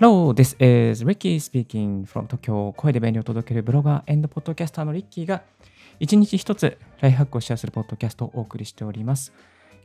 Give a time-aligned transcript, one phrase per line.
[0.00, 5.42] Hello, this is Ricky speaking from Tokyo 声で便利を届けるブロガーポッドキャスターのリッキーが
[6.00, 9.32] 一日一つライフハックをシェアするポッドキャストをお送りしております。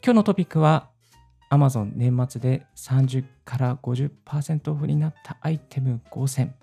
[0.01, 0.87] 今日のトピックは
[1.51, 6.55] Amazon 年末で30から50%オフになったアイテム5選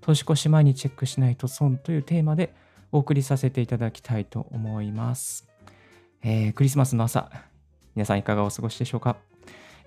[0.00, 2.54] 年越し前にチェックしないと損というテーマで
[2.92, 5.48] お送りさせていただきたいと思います。
[6.22, 7.30] えー、クリスマスの朝、
[7.96, 9.16] 皆さんいかがお過ごしでしょうか？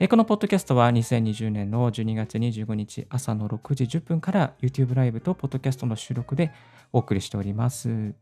[0.08, 6.54] このポッドキャストは2020年の12月25日朝の6時10分から YouTube ライブとポッドキャストの収録で
[6.94, 8.14] お送りしております。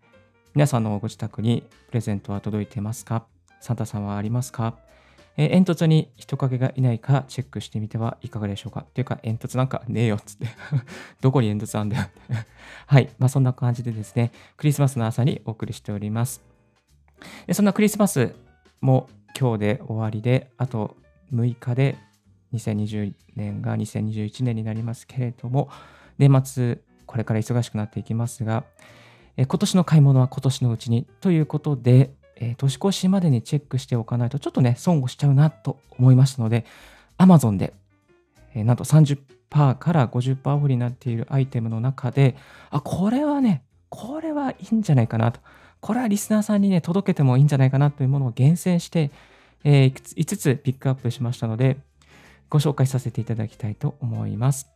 [0.56, 3.26] 皆さんのご自宅にプレゼントは届いてますか？
[3.62, 4.76] サンタさんはありますか？
[5.38, 8.80] え煙突に人影がいないかチェックしてみてはいかがでしょうか？
[8.82, 10.48] っていうか煙突なんかねえよっつって
[11.22, 12.06] どこに煙突あんだよ
[12.88, 13.10] はい。
[13.20, 16.42] まあそんな感じでですね、クリスマスの朝にお送りしております。
[17.54, 18.34] そんなクリスマス
[18.82, 20.98] も今日で終わりで、あと
[21.34, 21.98] 6日で
[22.54, 25.70] 2020年が2021年になりますけれども、
[26.18, 28.64] 年末、これから忙しくなっていきますが、
[29.36, 36.66] え今年の買い物は今年のうちにということで、え年越しまでにチェックしておかないとちょっとね、損をしちゃうなと思いましたので、
[37.18, 37.74] Amazon で、
[38.54, 42.36] えなんと30%から50%オフになっているアイテムの中で、
[42.70, 45.40] あ、これはね、これはいいんじゃないかなと。
[45.80, 49.12] これはリスナーさんにね、届けてもいいんじゃないかなというものを厳選して、
[49.64, 51.78] えー、5つピックアップしましたので、
[52.50, 54.70] ご紹介させていただきたいと思います。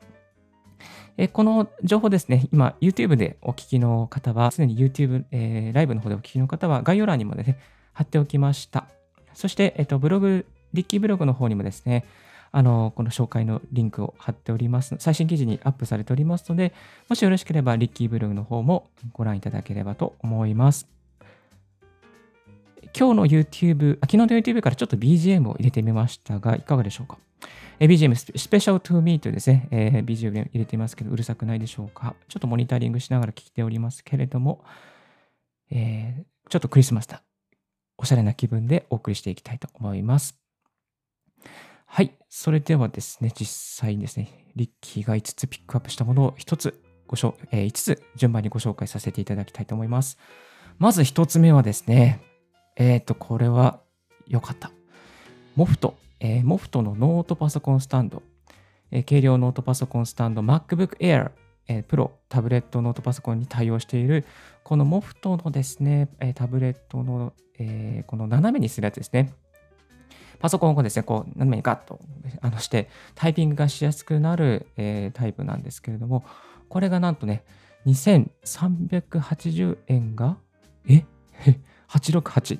[1.17, 7.59] えこの情報ですね、今、YouTube でお聞きの方は、すでに YouTube、えー、ライブの方でお聞きの方は、概要欄にもね、
[7.93, 8.87] 貼っておきました。
[9.33, 12.05] そして、えっと、ブログ、リッキーブログの方にもですね、
[12.51, 14.95] あの、この紹介のリンクを貼っております。
[14.99, 16.73] 最新記事にアップされておりますので、
[17.07, 21.00] もしよろしければ、リッキーブログの方もご覧いただければと思います。
[22.97, 27.17] 今日の YouTube、昨日の YouTube からちょっと BGM を入れてみましたが、いかがでしょうか？
[27.79, 32.15] え BGM、スペシャルトゥーミーというですね、えー、BGM 入れていますけど、うるさくないでしょうか？
[32.27, 34.63] ちょっとモニタリングしながら聞いておりますけれども、
[35.71, 37.23] えー、ちょっとクリスマスだ。
[37.97, 40.37] おしゃれな気分でお送りしていきたいと思います。
[41.85, 42.13] はい。
[42.29, 43.47] それではですね、実
[43.85, 50.17] 際にですね、リッキーが5つピックアップしたものを1つごしょ、えー、5つ順番にご紹介させていただきたいと思います。
[50.77, 52.21] まず1つ目はですね、
[52.75, 53.81] えっ、ー、と、これは
[54.27, 54.71] 良かった。
[55.55, 58.23] MOFT、えー、 MOFTのノートパソコンスタンド、
[58.91, 60.41] えー、軽量ノートパソコンスタンド。
[60.41, 61.31] MacBook Air、
[61.67, 62.11] えー、 Pro。
[62.29, 64.25] タブレットノートパソコンに対応している。
[64.63, 69.33] この MOFTのですね、えタブレットの、えこの斜めにするやつですね。
[70.39, 71.99] パソコンをですね、こう斜めにガッと
[72.41, 76.23] あのしてタイピングがしやすくなる、えタイプなんですけれども、
[76.69, 77.43] これがなんとね、
[77.85, 80.37] 2380円が、
[80.87, 81.03] え？
[81.91, 82.59] ?868。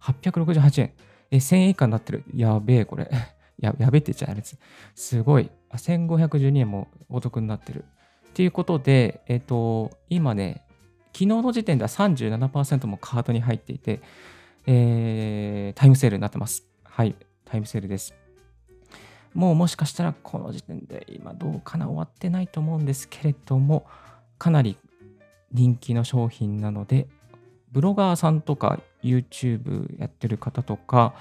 [0.00, 0.92] 868円。
[1.30, 2.24] え、1000円以下になってる。
[2.34, 3.10] やべえ、これ。
[3.58, 4.46] ややべえって言っちゃあれで
[4.94, 5.22] す。
[5.22, 5.50] ごい。
[5.72, 7.84] 1512円もお得になってる。
[8.28, 10.64] っていうことで、えっ、と、今ね、
[11.12, 14.00] 昨日の時点では37%もカートに入っていて、
[14.66, 16.64] えー、タイムセールになってます。
[16.84, 17.14] はい、
[17.44, 18.14] タイムセールです。
[19.34, 21.86] もうもしかしたらこの時点で今どうかな？
[21.86, 23.86] 終わってないと思うんですけれども、
[24.38, 24.76] かなり
[25.52, 27.08] 人気の商品なので、
[27.72, 31.14] ブロガーさんとか YouTube やってる方とか、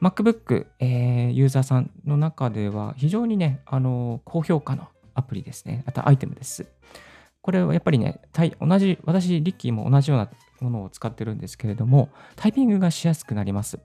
[0.00, 5.84] MacBook、えー、ユーザーさんの中では非常にね、あの高評価のアプリですね。
[5.86, 6.66] あとアイテムです。
[7.40, 8.20] これはやっぱりね、
[8.60, 10.30] 同じ、私、リッキーも同じような
[10.60, 13.78] ものを使ってるんですけれども、タイピングがしやすくなります。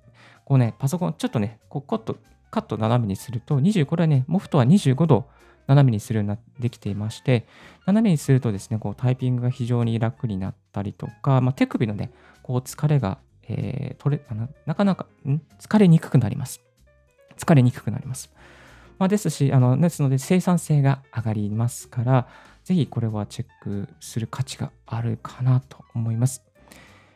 [0.45, 2.17] こうね、パソコン、ちょっとね、こうカット、
[2.51, 5.27] カット斜めにすると、20、これはね、モフトは25度
[5.69, 7.45] 斜めにするようになできていまして、
[7.85, 15.41] 斜めにするとですね、こうタイピングが非常に楽になったりとか、まあ、手首のね、こう疲れが、えー、取れななかなかん？
[15.59, 16.61] 疲れにくくなります。
[17.37, 18.31] 疲れにくくなります。
[18.97, 22.27] まあ、ですし、あのですので生産性が上がりますから、
[22.63, 26.43] ぜひこれはチェックする価値があるかなと思います。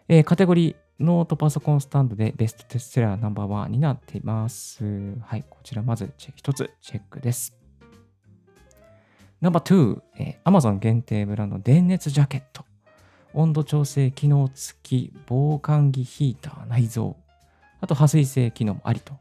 [0.08, 5.18] えー、カテゴリー、ノートパソコンスタンドでベストテストセラーナンバーワンになっています。
[5.22, 7.63] はい、こちらまず一つチェックです。
[9.44, 12.64] ナンバー2、えー、Amazon 限定ブランド電熱ジャケット。
[13.34, 17.16] 温度調整機能付き防寒着ヒーター内蔵。
[17.82, 19.16] あと、破水性機能もありと。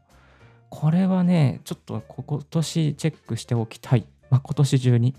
[0.69, 4.07] これはね、ちょっと今年チェックしておきたい。
[4.29, 5.13] まあ、今年中に、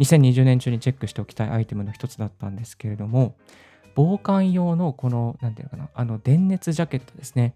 [0.00, 3.36] 2020年中にチェックしておきたいアイテムの一つだったんですけれども、
[3.94, 7.54] 防寒用のこの、なんていうかな、あの電熱ジャケットですね。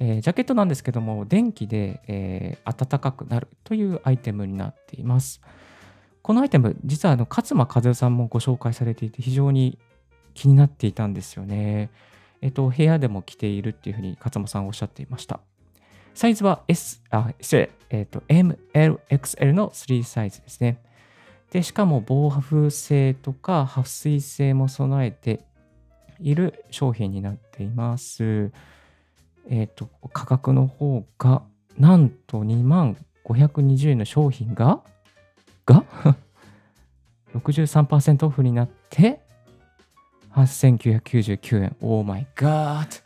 [0.00, 5.40] えー、ジャケットなんですけども、電気で、えー、暖かくなるというアイテムになっています。
[6.26, 9.78] このアイテム、実はあの勝間和代さんもご紹介されていて、非常に
[10.34, 11.88] 気になっていたんですよね。
[12.42, 15.38] えっと、部屋でも着ているっていうふうに勝間さんおっしゃっていました。
[16.14, 18.58] サイズは S、あ、失礼、えっ、と、ML、
[19.08, 20.82] XL の3サイズですね。
[21.52, 25.44] で、しかも防風性とか撥水性も備えて
[26.18, 28.50] いる商品になっています。
[29.48, 31.44] えっ、と、価格の方が、
[31.78, 34.82] なんと2万520円の商品が、
[35.66, 35.84] が？
[37.34, 39.20] 63%オフになって、
[40.32, 41.76] 8999円。
[41.80, 43.02] オーマイガー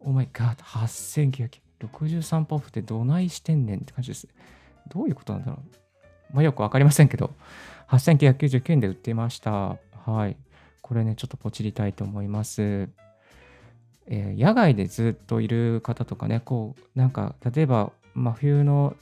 [0.00, 1.50] オーマイガー
[1.80, 4.28] 8963%オフってどないしてんねんって感じです。
[4.88, 5.76] どういうことなんだろう
[6.32, 7.32] まあよくわかりませんけど、
[7.88, 9.76] 8999円で売っていました。
[10.06, 10.36] はい。
[10.80, 12.88] これね、ちょっとポチりたいと思います。
[14.06, 18.96] えー、野外でずっといる方とかね、こう、なんか、例えば、真冬の、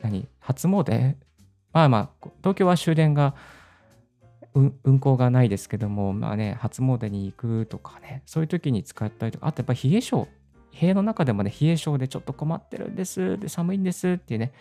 [0.00, 1.14] 何、初詣
[1.72, 3.34] まあまあ、東京は終電が、
[4.54, 10.26] 運行がないですけども、まあね、初詣に行くとかね、そういう時に使ったりとか、あとやっぱ冷え性、
[10.80, 14.52] 部屋の中でもね、冷え性でちょっと困ってるんです、で寒いんですっていうね、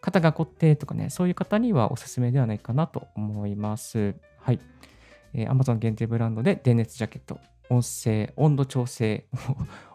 [0.00, 4.14] 肩が凝ってとかね、そういう方にはおすすめではないかなと思います。
[4.40, 4.60] はい。
[5.32, 7.38] えー、Amazon 限定ブランドで電熱ジャケット、
[7.70, 9.24] 音声、温度調整、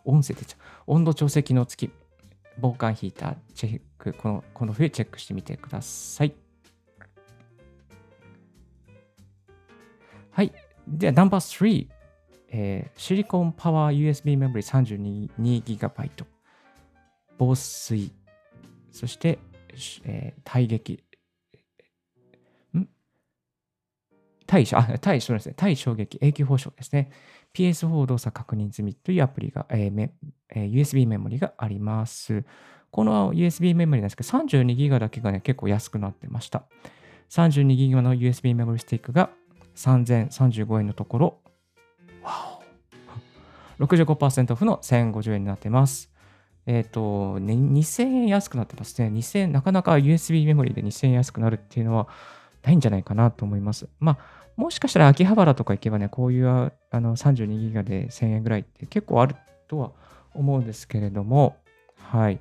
[0.05, 0.57] 音声出ちゃ
[0.87, 1.91] う、温度調整機能付き、
[2.59, 6.44] 防寒ヒーター、チェック、このこの冬チェックしてみてください。
[10.87, 11.87] で、ナンバー3、
[12.49, 16.25] えー、シリコンパワー USB メモリ 32GB、
[17.37, 18.11] 防水、
[18.91, 19.39] そして、
[20.05, 21.03] えー、耐撃、
[22.77, 22.87] ん？
[24.45, 27.09] 対あ対そうですね、対衝撃永久保証ですね。
[27.53, 30.13] PS4 動作確認済みというアプリが、えーめ
[30.49, 32.43] えー、USB メモリがあります。
[32.91, 36.65] この USB メモリなんですけど、32GB だけがね、結構安くなってました。
[37.29, 39.29] 32GB の USB メモリスティックが
[39.75, 41.39] 3035円のところ、
[42.23, 42.59] わ
[43.79, 46.11] お65%オフの1050円になってます。
[46.65, 49.09] えっ、ー、と、ね、2000円安くなってますね。
[49.09, 52.07] 2000、なかなか USB メモリーで2000円安くなるっていうのは
[52.63, 53.87] ないんじゃないかなと思います。
[53.99, 59.35] まあ、もしかしたら秋葉原とか行けばね、こういうあの32ギガで1000円ぐらいって結構ある
[59.67, 59.91] とは
[60.33, 61.57] 思うんですけれども、
[61.97, 62.39] はい。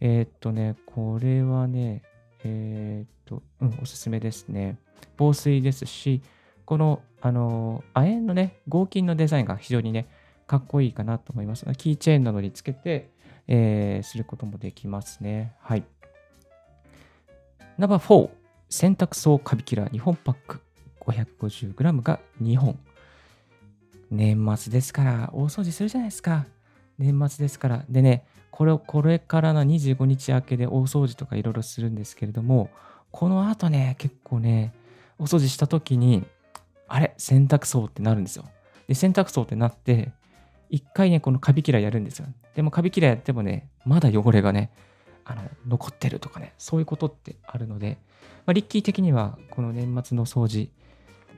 [0.00, 2.02] えー、っとね、これはね、
[2.44, 4.76] えー、っと、うん、おすすめですね。
[5.22, 6.20] 防水ですし、
[6.64, 10.08] この、あの、亜鉛のね、合金のデザインが非常にね、
[10.48, 11.64] かっこいいかなと思います。
[11.76, 13.10] キーチェーンなどにつけて、
[13.46, 15.54] えー、することもできますね。
[15.60, 15.84] はい。
[17.78, 18.30] ナバー4、
[18.68, 20.60] 洗濯槽カビキラー2本パック
[21.00, 22.78] 550g が2本。
[24.10, 26.46] 年末ですから大掃除するじゃないですか。
[26.98, 27.84] 年末ですから。
[27.88, 32.70] でね、これこれからの25日明けで大掃除とかいろいろするんですけれども、
[33.12, 34.74] この後ね、結構ね、
[35.22, 36.26] お掃除した時に、
[36.88, 38.44] あれ洗濯槽ってなるんですよ。
[38.88, 40.12] で、洗濯槽ってなって、
[40.68, 42.26] 一回ね、このカビキラーやるんですよ。
[42.56, 44.72] でもカビキラーやってもね、まだ汚れがね、
[45.24, 47.98] あの残ってるとかね、そういうことってあるので、
[48.46, 50.70] まあ、リッキー的にはこの年末の掃除、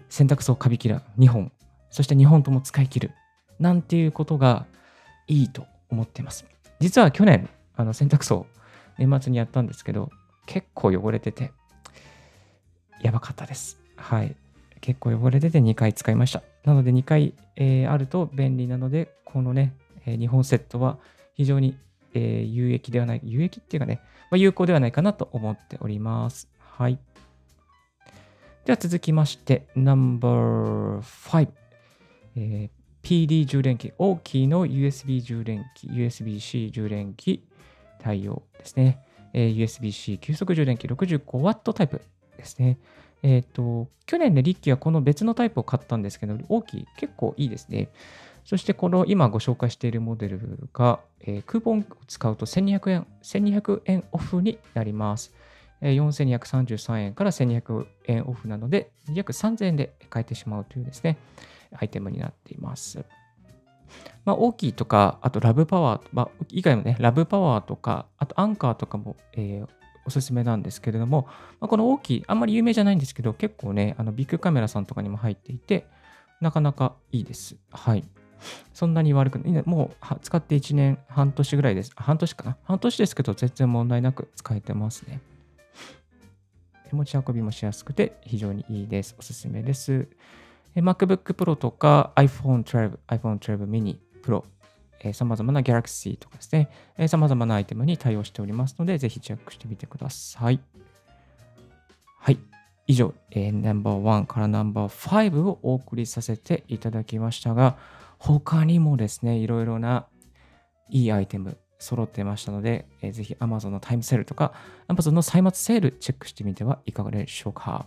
[0.09, 1.53] 洗濯槽カビキラー2本、
[1.91, 3.11] そして2本とも使い切る、
[3.59, 4.65] なんていうことが
[5.27, 6.47] いいと思ってます。
[6.81, 8.47] 実は去年、あの洗濯槽、
[8.97, 10.11] 年末にやったんですけど、
[10.47, 11.53] 結構汚れてて、
[13.05, 13.79] やばかったです。
[13.97, 14.35] はい。
[14.81, 16.43] 結構汚れてて2回使いました。
[16.65, 19.75] なので2回、えー、あると便利なので、このね、
[20.07, 20.99] えー、2本セットは
[21.35, 21.77] 非常に、
[22.15, 26.49] えー、有益ではない、有益っていうかね、まあ、有効ではないかなと思っております。
[26.59, 26.99] はい。
[28.65, 31.49] では続きまして、No.5、
[32.37, 32.71] えー、
[33.03, 37.47] PD 充電器、大きいの USB 充電器、USB-C 充電器
[37.99, 38.99] 対応ですね。
[39.35, 42.01] えー、USB-C 急速充電器 65W タイプ
[42.37, 42.79] ですね。
[43.23, 47.89] えっ、ー、と、去年ね、リッキーはこの別のタイプを買ったんですけど、大きい、結構いいですね。
[48.45, 55.35] そしてこの今ご紹介しているモデルが、えー、クーポンを使うと1200円、1200円オフになります。
[55.81, 61.17] えー、4233円から1200円オフなので、約3000円で買えてしまうというですね、
[61.73, 63.05] アイテムになっています。
[64.25, 69.69] まあ、大きいとか、あとラブパワー、まあ、以外もね、ラブパワーとか、あとアンカーとかも、えー、
[70.07, 71.27] おすすめなんですけれども、
[71.61, 75.87] まあ、この大きい、あんまり有名じゃないんですけど、結構ね、あのビッグカメラさんとかにも入っていて、
[76.41, 77.57] なかなかいいです。
[77.71, 78.05] はい。
[78.75, 79.63] そんなに悪くない。
[79.65, 81.93] もう使って1年半年ぐらいです。
[81.97, 82.57] 半年かな？
[82.65, 85.21] 半年ですけど、全然問題なく使えてますね。
[86.93, 89.17] 持ち運びもしやすくて非常にいいです。
[89.19, 90.09] おすすめです。
[90.77, 94.45] MacBook Pro とか iPhone 12、iPhone 12 mini Pro
[95.13, 96.71] さまざまな Galaxy とかですね、
[97.09, 100.61] さまざまなアイテムに対応しておりますので、ぜひチェックしてみてください。
[102.19, 102.39] はい。
[102.87, 107.77] 以上、えー、No.1 から No.5 をお送りさせていただきましたが、
[108.19, 110.07] 他にもですね、いろいろな
[110.89, 114.53] いいアイテム、揃ってましたので、えー、ぜひ Amazon のタイムセールとか
[114.89, 117.87] Amazon の歳末セールチェックしてみてはいかがでしょうか。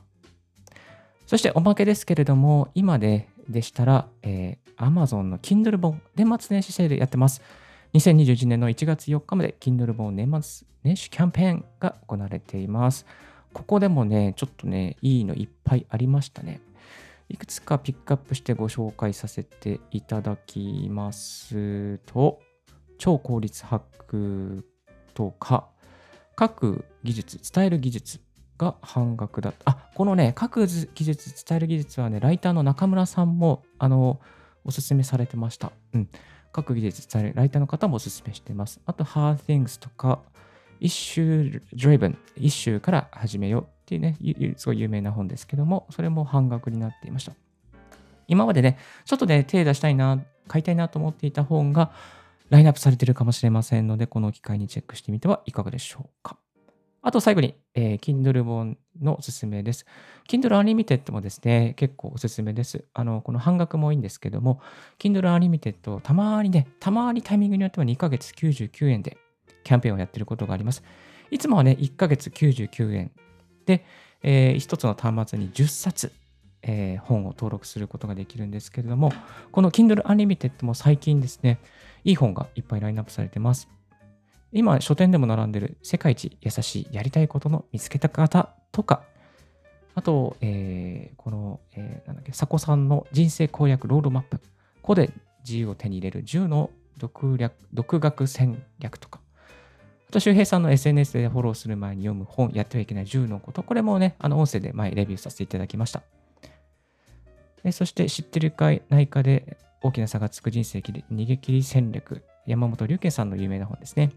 [1.25, 7.41] そしておまけですけれども、今ででしたら、えー、Amazon の Kindle 本年末年始セールやってます。
[7.93, 13.05] 2021年の1月4日まで Kindle 本年末年始キャンペーンが行われています。
[13.53, 16.61] ここでもね、ちょっとね、いいのいっぱいありましたね。
[17.29, 22.39] いくつかピックアップしてご紹介させていただきますと、
[22.97, 24.65] 超効率ハック
[25.13, 25.67] とか、
[26.35, 28.19] 各技術、伝える技術
[28.57, 34.19] が半額だあ、このね、各技術、伝える技術はね、ライターの中村さんも、あの、
[34.65, 35.71] おすすめされてました。
[35.93, 36.09] うん。
[36.51, 38.81] 各技術伝えるライターの方もおすすめしてます。
[38.85, 40.21] あと、Hard Things とか、
[40.81, 44.17] Issue Driven、Issue から始めようっていうね、
[44.57, 47.33] すごい有名な本ですけども、それも半額になっていました。
[48.27, 51.91] 今までね、ちょっとね、手出したいな、買いたいなと思っていた本が、
[52.49, 56.37] ラインナップされてるかもしれませんので、この機会にチェックしてみてはいかがでしょうか。
[57.07, 59.85] あと最後に、えー、Kindle 本のおすすめです。
[60.27, 62.83] Kindle Unlimited もですね、結構おすすめです。
[62.93, 64.59] あの、この半額もいいんですけども、
[64.99, 69.17] Kindle Unlimited たまにね、たまにタイミングによっては2ヶ月99円で
[69.63, 70.83] キャンペーンをやってることがあります。
[71.31, 73.11] いつもはね、1ヶ月99円
[73.65, 73.85] で、
[74.21, 76.11] えー、1つの端末に10冊、
[76.61, 79.13] えー、本を登録することができるんですけれども、
[79.53, 81.59] この Kindle Unlimited も最近ですね、
[82.03, 83.76] いい本がいっぱいラインナップされてます。
[84.51, 89.03] 今、書店でも並んでる世界一優しいやりたいことの見つけた方とか、
[89.95, 94.37] あと、えー、この、えー、なんだっけ、佐古さんの人生攻略ロードマップ。
[94.37, 94.43] こ
[94.81, 95.11] こで
[95.43, 99.19] 自由を手に入れる10の独略独学戦略とか。
[100.07, 103.63] あと、周平さんの SNS でフォローする前に読む本、やってはいけない10のこと。
[103.63, 106.03] これもね、あの音声で前レビューさせていただきました。
[107.63, 112.23] えそして、知ってるかないかで大きな差がつく人生逃げ切り戦略。
[112.45, 114.11] 山本龍慶さんの有名な本ですね。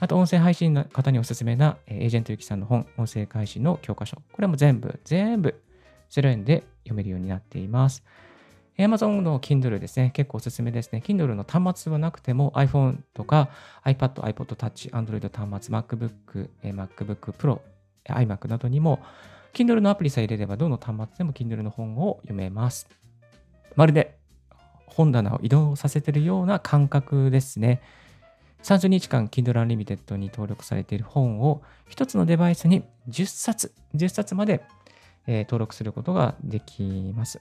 [0.00, 4.16] あと、音声配信の方におすすめな、エージェントゆきさんの本、音声配信の教科書。
[4.32, 5.60] これも全部、全部
[6.10, 8.04] 0円で読めるようになっています。
[8.78, 10.10] Amazon の Kindle ですね。
[10.14, 11.02] 結構おすすめですね。
[11.04, 13.48] Kindle の端末はなくても iPhone とか
[13.84, 17.60] iPad、iPod Touch、Android 端末、MacBook、MacBook Pro、
[18.04, 19.00] iMac などにも
[19.52, 22.88] Kindle のアプリさえ入れればどの端末でも Kindle の本を読めます。
[23.74, 24.16] まるで
[24.86, 27.82] 本棚を移動させてるような感覚ですね。
[28.62, 34.62] 30日間 Kindle Unlimited に登録されている本を1つのデバイスに10冊、10冊まで、
[35.26, 37.40] えー、登録することができます。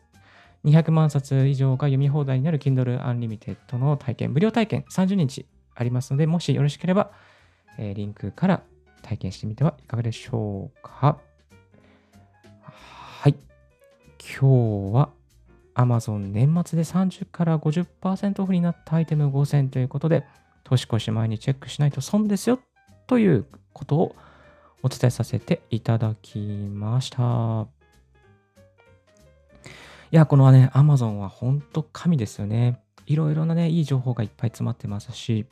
[0.65, 5.45] 200万冊以上が読み放題になる Kindle Unlimited の体験、無料体験30日
[5.75, 7.11] ありますので、もしよろしければ、
[7.77, 8.63] えー、リンクから
[9.01, 11.19] 体験してみてはいかがでしょうか。
[12.61, 13.35] はい。
[14.19, 15.09] 今日は
[15.75, 20.25] Amazon 年末で30から50%オフになったアイテム5000ということで、
[20.67, 22.59] 年越し前にチェックしないと損ですよ
[23.07, 24.15] ということを
[24.83, 27.67] お伝えさせていただきました。
[30.11, 32.81] いや、このね、Amazon は本当神ですよね。
[33.05, 35.45] いろいろなね、いい情報がいっぱい詰まってますし、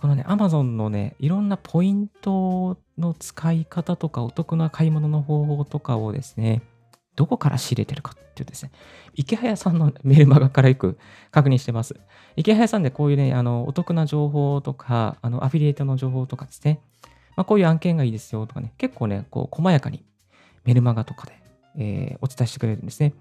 [0.00, 6.62] このね、Amazon のね、いろんなポイントの使い方とか、お得な買い物の方法とかをですね、
[7.18, 8.70] どこから仕入れてるかっていうですね、
[9.16, 10.98] 池早さんのメールマガからよく
[11.32, 11.96] 確認してます。
[12.36, 16.80] 池早さんでこういうね、あの、お得な情報とか、あの、アフィリエイトの情報とかですね、
[17.34, 20.04] まあ、こういう案件がいいですよとかね、結構ね、こう、細やかに
[20.64, 21.42] メルマガとかで、
[21.76, 23.14] えー、お伝えしてくれるんですね。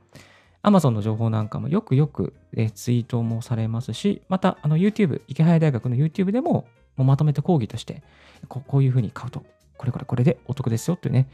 [0.61, 8.03] Amazon の情報なんかもよくよく、え、ツイートもされますし、また、あの、YouTube、池早大学の YouTube でも、もうまとめて講義として
[8.47, 9.43] こ、こういうふうに買うと、
[9.77, 11.27] これこれこれでお得ですよっていうね、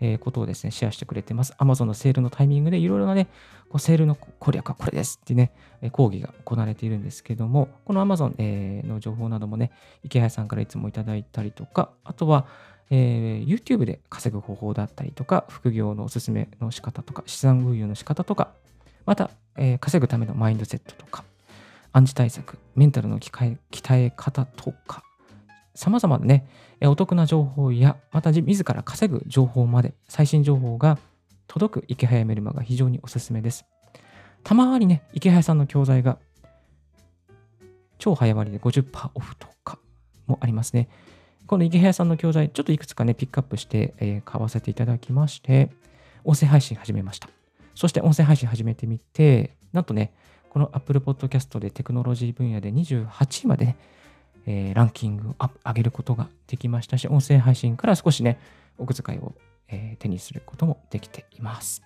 [0.00, 1.54] えー、ことをですね、シェアしてくれてます。
[1.58, 3.26] Amazon のセールのタイミングでいろいろなね、
[3.68, 5.52] こうセールの攻略はこれですってね、
[5.92, 9.70] 講義が行われているんですけども、この Amazon、え、の情報などもね、
[10.02, 12.46] 池谷さんからいつもいただいたりとか、あとは、
[12.90, 18.52] えー、YouTube で稼ぐ方法だったりとか、副業のおすすめの仕方とか、資産運用の仕方とか、
[19.04, 21.24] また、えー、稼ぐためのマインドセットとか、
[21.92, 23.58] 暗示対策、メンタルの鍛
[23.90, 25.02] え方とか、
[25.78, 26.44] 様々なね、
[26.82, 30.98] お得な情報や、また自ら稼ぐ情報まで、最新情報が
[31.46, 33.64] 届く池早メルマが非常におすすめです。
[34.42, 36.18] たまにね、池早さんの教材が
[37.98, 39.78] 超早割りで50%オフとか
[40.26, 40.88] もありますね。
[41.46, 45.70] この池早さんの教材、ちょっといくつかね、ピックアップして、えー、買わせていただきまして、
[46.24, 47.30] 音声配信始めました。
[47.76, 50.12] そして音声配信始めてみて、なんとね、
[50.50, 53.76] この Apple Podcast でテクノロジー分野で28位までね、
[54.50, 58.40] えー、ランキングを上げることができましたし、音声配信から少しね、
[58.78, 59.34] お小遣いを、
[59.68, 61.82] えー、手にすることもできています。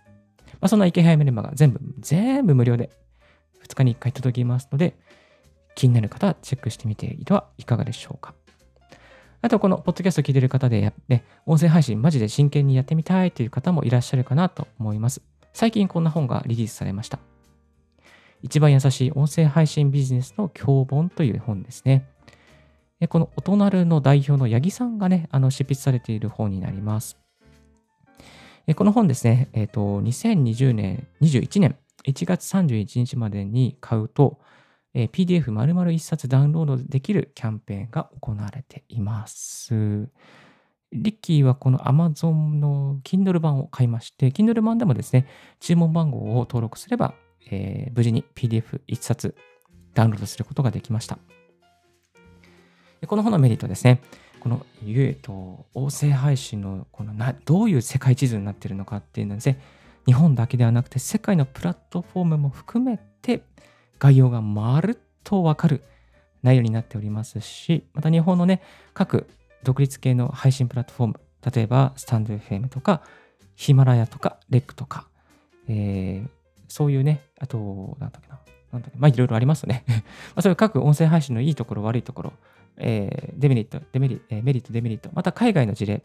[0.61, 2.91] まあ、そんな池早メルマが全部、全部無料で
[3.67, 4.97] 2日に1回届きますので、
[5.75, 8.33] 気になる方はチェックしてみてはいかがでしょうか。
[9.41, 15.21] あと、このポッドキャスト聞いてる方で、ね、音声配信マジで真剣にやってみたいという方もいらっしゃるかなと思います。
[15.53, 17.19] 最近こんな本がリリースされました。
[18.41, 22.12] 一番優しい音声配信ビジネスの教本という本ですね。
[23.09, 27.19] このお隣の代表の八木さんがね、あの執筆されている本になります。
[28.77, 34.39] この本ですね、えっ、ー、と、2020年、21年1月31日までに買うと、
[34.95, 40.09] えー、PDF 丸々1冊ダウンロードできるキャンペーンが行われています。
[40.93, 45.27] リッキーはこの Amazon の Kindle 版を買いまして、Kindle 版でもですね、
[45.59, 47.15] 注文番号を登録すれば、
[47.51, 49.35] えー、無事に PDF1 冊
[49.95, 51.19] ダウンロードすることができました。
[53.07, 54.01] この本のメリットですね。
[54.41, 59.61] この、ゆえと、音声配信のこのな、どういう世界地図になっているのかっていうのはですね、
[60.07, 63.43] 日本だけではなくて、世界のプラットフォームも含めて、
[63.99, 65.83] 概要がまるっとわかる
[66.43, 68.63] 内容になっておりますし、また日本のね、
[68.95, 69.29] 各
[69.63, 71.21] 独立系の配信プラットフォーム、
[71.55, 73.03] 例えば、スタンド FM とか、
[73.55, 75.09] ヒマラヤとか、レックとか、
[75.69, 76.29] えー、
[76.69, 78.41] そういうね、あと、なんだっけな、
[78.73, 79.85] なんだっけ、まあいろいろありますね。
[79.89, 79.95] ま
[80.37, 82.33] あそういう各音声配信のいいところ、悪いところ、
[82.79, 86.03] えー、デメリット、デメリット、えー、メリット、デメリット、また海外の事例、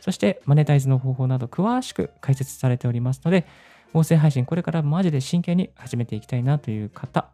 [0.00, 3.46] そしてマネタイズの方法など詳しく解説されておりますので、
[3.92, 7.28] 音声配信これからマジで真剣に始めていきたいなという方、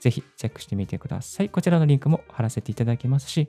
[0.00, 1.48] ぜひチェックしてみてください。
[1.48, 3.48] こちらのリンクも貼らせていただきますし、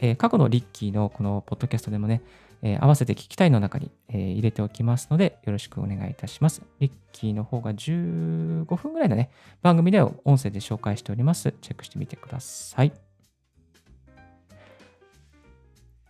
[0.00, 2.22] えー、過去のリッキーのこのポッドキャストでもね、
[2.62, 6.62] えー、合わせて聞きたいの中に、えー、入れておきますので、よろしくお願いいたします。
[6.78, 9.30] リッキーの方が15分ぐらいのね、
[9.62, 11.52] 番組では音声で紹介しております。
[11.60, 12.92] チェックしてみてください。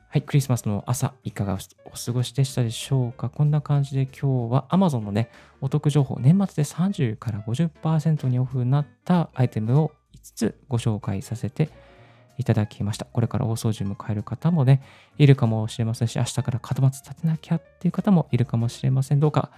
[0.09, 1.57] はい、クリスマスの朝、いかが
[1.87, 3.31] お過ごしでしたでしょうか？
[3.31, 5.31] こんな感じで今日は Amazon のね、
[5.63, 11.92] お得情報、年末で30から50%にオフになったアイテムを5つご紹介させていただきま
[12.39, 13.05] いただきました。
[13.05, 14.83] これから大掃除を迎える方もね、
[15.19, 19.21] いるかもしれませんし、明日から門松立てなきゃっていう方もいるかもしれません。
[19.21, 19.51] どうか、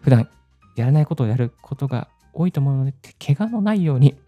[0.00, 0.28] 普段
[0.76, 4.18] やらないことをやることが多いと思うので、怪我のないように、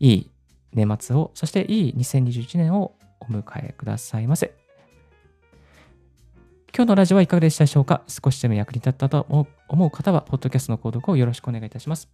[0.00, 0.30] いい
[0.72, 4.54] 年末を、そしていい2021年をお迎えくださいませ。
[6.74, 8.02] 今日のラジオはいかがでしたでしょうか？
[8.08, 9.26] 少しでも役に立ったと
[9.68, 12.08] 思う方は、ポッドキャストの購読をよろしくお願いいたします。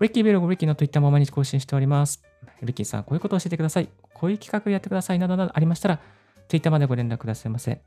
[0.00, 2.22] リッキーベルゴリッキーの Twitter も毎日更新しております。
[2.62, 3.88] リッキーさん、こういうことを教えてください。
[4.12, 6.00] こういう企画やってくださいなどなどありましたら、
[6.48, 7.80] Twitter までご連絡くださいませ。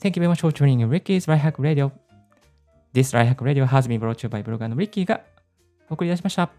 [0.00, 1.92] Thank you very much for tuning in Ricky's Right Hack Radio.
[2.92, 5.20] This Right Hack Radio has been brought to you by ブロガーのリッキーが
[5.88, 6.50] お送りいたしました。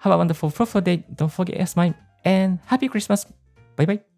[0.00, 1.04] Have a wonderful, fruitful day.
[1.14, 1.94] Don't forget, yes, mine.
[2.24, 3.26] and Happy Christmas!
[3.76, 4.11] Bye bye!